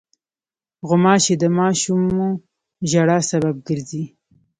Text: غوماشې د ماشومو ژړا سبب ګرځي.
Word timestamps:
غوماشې 0.87 1.35
د 1.41 1.43
ماشومو 1.57 2.27
ژړا 2.89 3.19
سبب 3.31 3.55
ګرځي. 3.67 4.03